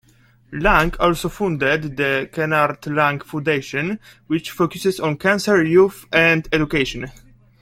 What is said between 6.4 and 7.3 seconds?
education.